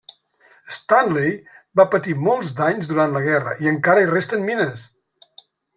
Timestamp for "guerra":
3.29-3.55